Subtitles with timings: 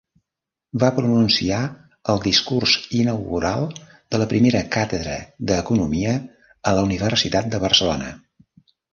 [0.83, 1.57] Va pronunciar
[2.13, 3.65] el discurs inaugural
[4.15, 5.17] de la primera càtedra
[5.51, 6.15] d'economia
[6.71, 8.09] a la Universitat de Barcelona.